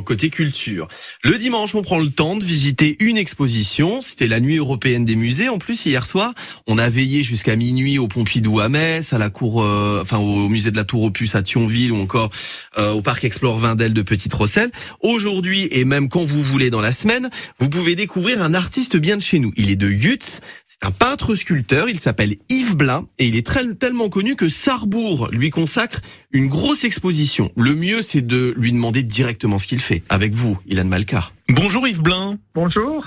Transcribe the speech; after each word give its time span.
côté 0.00 0.30
culture. 0.30 0.88
Le 1.22 1.36
dimanche, 1.38 1.74
on 1.74 1.82
prend 1.82 1.98
le 1.98 2.10
temps 2.10 2.36
de 2.36 2.44
visiter 2.44 2.96
une 3.00 3.16
exposition. 3.16 4.00
C'était 4.00 4.26
la 4.26 4.40
nuit 4.40 4.56
européenne 4.56 5.04
des 5.04 5.16
musées. 5.16 5.48
En 5.48 5.58
plus, 5.58 5.84
hier 5.84 6.06
soir, 6.06 6.34
on 6.66 6.78
a 6.78 6.88
veillé 6.88 7.22
jusqu'à 7.22 7.56
minuit 7.56 7.98
au 7.98 8.08
Pompidou 8.08 8.60
à 8.60 8.68
Metz, 8.68 9.12
à 9.12 9.18
la 9.18 9.30
cour, 9.30 9.62
euh, 9.62 10.00
enfin 10.02 10.18
au 10.18 10.48
musée 10.48 10.70
de 10.70 10.76
la 10.76 10.84
Tour 10.84 11.02
Opus 11.02 11.34
à 11.34 11.42
Thionville 11.42 11.92
ou 11.92 12.00
encore 12.00 12.30
euh, 12.78 12.92
au 12.92 13.02
parc 13.02 13.24
Explore 13.24 13.58
Vindel 13.58 13.92
de 13.92 14.02
Petite 14.02 14.32
Rosselle. 14.32 14.70
Aujourd'hui 15.00 15.68
et 15.70 15.84
même 15.84 16.08
quand 16.08 16.24
vous 16.24 16.42
voulez 16.42 16.70
dans 16.70 16.80
la 16.80 16.92
semaine, 16.92 17.30
vous 17.58 17.68
pouvez 17.68 17.94
découvrir 17.94 18.42
un 18.42 18.54
artiste 18.54 18.96
bien 18.96 19.16
de 19.16 19.22
chez 19.22 19.38
nous. 19.38 19.52
Il 19.56 19.70
est 19.70 19.76
de 19.76 19.90
Yutz 19.90 20.40
un 20.82 20.90
peintre 20.90 21.34
sculpteur, 21.34 21.88
il 21.88 22.00
s'appelle 22.00 22.36
Yves 22.48 22.74
Blin 22.74 23.06
et 23.18 23.26
il 23.26 23.36
est 23.36 23.46
très, 23.46 23.66
tellement 23.74 24.08
connu 24.08 24.34
que 24.34 24.48
Sarrebourg 24.48 25.28
lui 25.30 25.50
consacre 25.50 26.00
une 26.32 26.48
grosse 26.48 26.84
exposition. 26.84 27.50
Le 27.56 27.74
mieux 27.74 28.02
c'est 28.02 28.20
de 28.20 28.52
lui 28.56 28.72
demander 28.72 29.02
directement 29.02 29.58
ce 29.58 29.66
qu'il 29.66 29.80
fait. 29.80 30.02
Avec 30.08 30.32
vous, 30.34 30.58
Ilan 30.66 30.84
Malkar. 30.84 31.32
Bonjour 31.48 31.86
Yves 31.86 32.02
Blin. 32.02 32.38
Bonjour. 32.54 33.04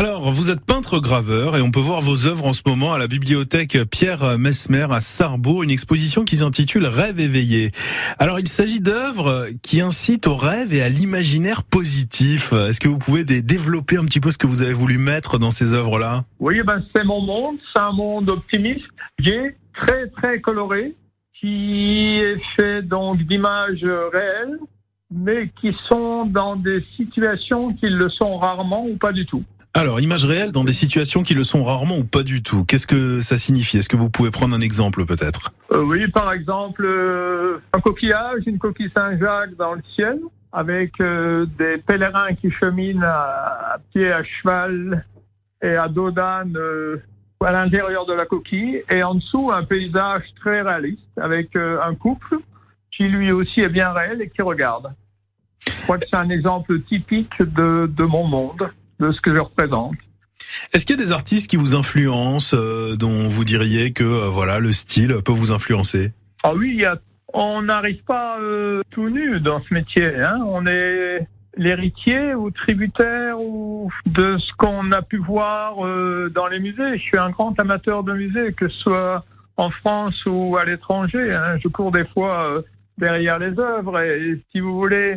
Alors, 0.00 0.32
vous 0.32 0.50
êtes 0.50 0.64
peintre 0.64 0.98
graveur 0.98 1.58
et 1.58 1.60
on 1.60 1.70
peut 1.70 1.78
voir 1.78 2.00
vos 2.00 2.26
œuvres 2.26 2.46
en 2.46 2.54
ce 2.54 2.62
moment 2.64 2.94
à 2.94 2.98
la 2.98 3.06
bibliothèque 3.06 3.76
Pierre 3.90 4.38
Mesmer 4.38 4.86
à 4.90 5.00
Sarrebourg, 5.00 5.62
une 5.62 5.68
exposition 5.68 6.24
qui 6.24 6.38
s'intitule 6.38 6.86
Rêve 6.86 7.20
éveillé. 7.20 7.70
Alors, 8.18 8.40
il 8.40 8.48
s'agit 8.48 8.80
d'œuvres 8.80 9.48
qui 9.62 9.82
incitent 9.82 10.26
au 10.26 10.36
rêve 10.36 10.72
et 10.72 10.80
à 10.80 10.88
l'imaginaire 10.88 11.64
positif. 11.64 12.54
Est-ce 12.54 12.80
que 12.80 12.88
vous 12.88 12.96
pouvez 12.96 13.24
développer 13.24 13.98
un 13.98 14.06
petit 14.06 14.20
peu 14.20 14.30
ce 14.30 14.38
que 14.38 14.46
vous 14.46 14.62
avez 14.62 14.72
voulu 14.72 14.96
mettre 14.96 15.38
dans 15.38 15.50
ces 15.50 15.74
œuvres-là? 15.74 16.24
Oui, 16.38 16.62
ben 16.62 16.82
c'est 16.96 17.04
mon 17.04 17.20
monde, 17.20 17.56
c'est 17.74 17.82
un 17.82 17.92
monde 17.92 18.30
optimiste, 18.30 18.86
gai, 19.20 19.54
très 19.74 20.06
très 20.06 20.40
coloré, 20.40 20.94
qui 21.38 22.20
est 22.20 22.40
fait 22.56 22.80
donc 22.80 23.20
d'images 23.24 23.84
réelles 24.14 24.56
mais 25.10 25.50
qui 25.60 25.76
sont 25.88 26.24
dans 26.24 26.56
des 26.56 26.84
situations 26.96 27.74
qui 27.74 27.88
le 27.88 28.08
sont 28.08 28.38
rarement 28.38 28.86
ou 28.86 28.96
pas 28.96 29.12
du 29.12 29.26
tout. 29.26 29.42
Alors, 29.72 30.00
image 30.00 30.24
réelle 30.24 30.50
dans 30.50 30.64
des 30.64 30.72
situations 30.72 31.22
qui 31.22 31.34
le 31.34 31.44
sont 31.44 31.62
rarement 31.62 31.96
ou 31.96 32.04
pas 32.04 32.24
du 32.24 32.42
tout. 32.42 32.64
Qu'est-ce 32.64 32.88
que 32.88 33.20
ça 33.20 33.36
signifie? 33.36 33.78
Est-ce 33.78 33.88
que 33.88 33.96
vous 33.96 34.10
pouvez 34.10 34.32
prendre 34.32 34.54
un 34.56 34.60
exemple 34.60 35.04
peut-être? 35.06 35.52
Euh, 35.70 35.84
Oui, 35.84 36.08
par 36.08 36.32
exemple, 36.32 36.84
euh, 36.84 37.58
un 37.72 37.80
coquillage, 37.80 38.42
une 38.46 38.58
coquille 38.58 38.90
Saint-Jacques 38.92 39.54
dans 39.56 39.74
le 39.74 39.82
ciel, 39.94 40.18
avec 40.52 41.00
euh, 41.00 41.46
des 41.56 41.78
pèlerins 41.78 42.34
qui 42.34 42.50
cheminent 42.50 43.04
à, 43.04 43.76
pied, 43.92 44.10
à 44.10 44.24
cheval 44.24 45.06
et 45.62 45.76
à 45.76 45.86
dos 45.86 46.10
d'âne 46.10 46.58
à 47.42 47.52
l'intérieur 47.52 48.06
de 48.06 48.12
la 48.12 48.26
coquille, 48.26 48.82
et 48.90 49.04
en 49.04 49.14
dessous 49.14 49.52
un 49.52 49.62
paysage 49.62 50.24
très 50.40 50.62
réaliste 50.62 51.16
avec 51.16 51.54
un 51.56 51.94
couple 51.94 52.38
qui 52.90 53.04
lui 53.04 53.30
aussi 53.30 53.60
est 53.60 53.68
bien 53.68 53.92
réel 53.92 54.20
et 54.20 54.28
qui 54.28 54.42
regarde. 54.42 54.92
Je 55.64 55.82
crois 55.84 55.98
que 55.98 56.06
c'est 56.10 56.16
un 56.16 56.28
exemple 56.28 56.82
typique 56.82 57.40
de 57.40 58.04
mon 58.04 58.24
monde, 58.26 58.68
de 59.00 59.12
ce 59.12 59.20
que 59.20 59.34
je 59.34 59.40
représente. 59.40 59.96
Est-ce 60.72 60.86
qu'il 60.86 60.98
y 60.98 61.00
a 61.00 61.04
des 61.04 61.12
artistes 61.12 61.50
qui 61.50 61.56
vous 61.56 61.74
influencent, 61.74 62.56
euh, 62.56 62.96
dont 62.96 63.28
vous 63.28 63.44
diriez 63.44 63.92
que 63.92 64.04
euh, 64.04 64.28
voilà 64.28 64.58
le 64.58 64.72
style 64.72 65.16
peut 65.24 65.32
vous 65.32 65.52
influencer? 65.52 66.12
Ah 66.42 66.54
oui, 66.54 66.76
y 66.76 66.84
a, 66.84 66.98
on 67.32 67.62
n'arrive 67.62 68.02
pas 68.04 68.38
euh, 68.40 68.82
tout 68.90 69.08
nu 69.08 69.40
dans 69.40 69.60
ce 69.62 69.74
métier. 69.74 70.14
Hein. 70.14 70.38
On 70.46 70.66
est 70.66 71.26
l'héritier 71.56 72.34
ou 72.34 72.50
tributaire 72.50 73.40
ou 73.40 73.90
de 74.06 74.38
ce 74.38 74.52
qu'on 74.56 74.92
a 74.92 75.02
pu 75.02 75.18
voir 75.18 75.76
dans 76.30 76.46
les 76.46 76.60
musées. 76.60 76.96
Je 76.96 77.02
suis 77.02 77.18
un 77.18 77.30
grand 77.30 77.58
amateur 77.58 78.04
de 78.04 78.12
musées, 78.12 78.52
que 78.52 78.68
ce 78.68 78.78
soit 78.78 79.24
en 79.56 79.70
France 79.70 80.14
ou 80.26 80.56
à 80.56 80.64
l'étranger. 80.64 81.34
Hein. 81.34 81.58
Je 81.58 81.66
cours 81.66 81.90
des 81.90 82.04
fois 82.06 82.62
derrière 82.98 83.40
les 83.40 83.58
œuvres. 83.58 83.98
Et, 84.00 84.40
si 84.52 84.60
vous 84.60 84.74
voulez, 84.78 85.16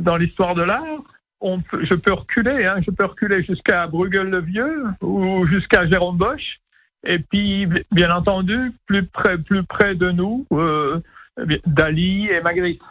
dans 0.00 0.16
l'histoire 0.16 0.56
de 0.56 0.62
l'art, 0.62 1.04
on 1.40 1.60
peut, 1.60 1.84
je 1.84 1.94
peux 1.94 2.12
reculer, 2.12 2.64
hein, 2.66 2.76
je 2.84 2.90
peux 2.90 3.04
reculer 3.04 3.42
jusqu'à 3.42 3.86
Bruegel-le-Vieux 3.86 4.84
ou 5.00 5.46
jusqu'à 5.46 5.88
Jérôme 5.88 6.16
Bosch. 6.16 6.60
Et 7.06 7.18
puis, 7.18 7.66
bien 7.90 8.14
entendu, 8.14 8.72
plus 8.86 9.06
près, 9.06 9.38
plus 9.38 9.64
près 9.64 9.94
de 9.94 10.10
nous, 10.10 10.46
euh, 10.52 11.00
Dali 11.66 12.28
et 12.28 12.42
Magritte. 12.42 12.82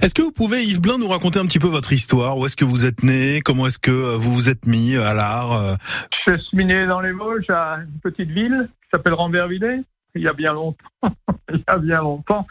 Est-ce 0.00 0.14
que 0.14 0.22
vous 0.22 0.32
pouvez, 0.32 0.64
Yves 0.64 0.80
Blin, 0.80 0.98
nous 0.98 1.08
raconter 1.08 1.38
un 1.38 1.46
petit 1.46 1.58
peu 1.58 1.68
votre 1.68 1.92
histoire? 1.92 2.38
Où 2.38 2.46
est-ce 2.46 2.56
que 2.56 2.64
vous 2.64 2.86
êtes 2.86 3.02
né? 3.02 3.40
Comment 3.44 3.66
est-ce 3.66 3.78
que 3.78 4.16
vous 4.16 4.34
vous 4.34 4.48
êtes 4.48 4.66
mis 4.66 4.96
à 4.96 5.14
l'art 5.14 5.78
Je 6.26 6.36
suis 6.36 6.64
né 6.64 6.86
dans 6.86 7.00
les 7.00 7.12
Vosges, 7.12 7.50
à 7.50 7.78
une 7.78 8.00
petite 8.00 8.30
ville 8.30 8.68
qui 8.82 8.88
s'appelle 8.90 9.14
Rambervillers, 9.14 9.82
il 10.16 10.22
y 10.22 10.28
a 10.28 10.32
bien 10.32 10.52
longtemps. 10.52 10.84
il 11.52 11.58
y 11.58 11.64
a 11.66 11.78
bien 11.78 12.00
longtemps. 12.00 12.46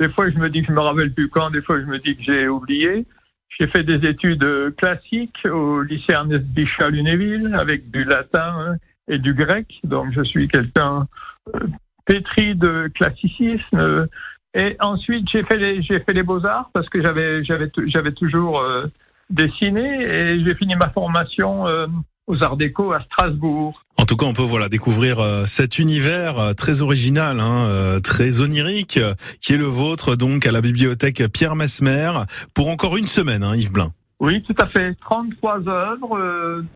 Des 0.00 0.08
fois, 0.10 0.30
je 0.30 0.36
me 0.36 0.50
dis 0.50 0.62
que 0.62 0.68
je 0.68 0.72
me 0.72 0.80
rappelle 0.80 1.12
plus 1.12 1.28
quand. 1.28 1.50
Des 1.50 1.62
fois, 1.62 1.80
je 1.80 1.86
me 1.86 1.98
dis 1.98 2.16
que 2.16 2.22
j'ai 2.22 2.48
oublié. 2.48 3.06
J'ai 3.48 3.66
fait 3.68 3.84
des 3.84 4.06
études 4.06 4.74
classiques 4.76 5.46
au 5.46 5.82
lycée 5.82 6.12
Ernest 6.12 6.44
Bichat 6.44 6.90
Lunéville 6.90 7.54
avec 7.58 7.90
du 7.90 8.04
latin 8.04 8.76
et 9.08 9.18
du 9.18 9.34
grec. 9.34 9.66
Donc, 9.84 10.12
je 10.12 10.22
suis 10.22 10.48
quelqu'un 10.48 11.06
euh, 11.54 11.60
pétri 12.04 12.54
de 12.54 12.90
classicisme. 12.94 14.08
Et 14.54 14.76
ensuite, 14.80 15.28
j'ai 15.30 15.42
fait 15.44 15.58
les, 15.58 15.82
j'ai 15.82 16.00
fait 16.00 16.12
les 16.12 16.22
beaux-arts 16.22 16.70
parce 16.72 16.88
que 16.88 17.02
j'avais, 17.02 17.44
j'avais, 17.44 17.70
j'avais 17.86 18.12
toujours 18.12 18.60
euh, 18.60 18.86
dessiné 19.28 20.02
et 20.02 20.42
j'ai 20.42 20.54
fini 20.54 20.74
ma 20.76 20.88
formation 20.90 21.66
euh, 21.66 21.86
aux 22.26 22.42
Arts 22.42 22.56
Déco 22.56 22.92
à 22.92 23.00
Strasbourg. 23.02 23.82
En 23.98 24.04
tout 24.04 24.16
cas, 24.16 24.26
on 24.26 24.34
peut 24.34 24.42
voilà 24.42 24.68
découvrir 24.68 25.20
euh, 25.20 25.46
cet 25.46 25.78
univers 25.78 26.38
euh, 26.38 26.52
très 26.52 26.82
original, 26.82 27.40
hein, 27.40 27.64
euh, 27.66 28.00
très 28.00 28.40
onirique, 28.40 29.00
qui 29.40 29.54
est 29.54 29.56
le 29.56 29.64
vôtre 29.64 30.16
donc 30.16 30.46
à 30.46 30.52
la 30.52 30.60
bibliothèque 30.60 31.22
Pierre 31.32 31.56
Mesmer 31.56 32.12
pour 32.54 32.68
encore 32.68 32.96
une 32.96 33.06
semaine, 33.06 33.42
hein, 33.42 33.56
Yves 33.56 33.72
Blin. 33.72 33.92
Oui, 34.20 34.42
tout 34.42 34.54
à 34.58 34.66
fait. 34.66 34.94
33 35.02 35.68
œuvres 35.68 36.62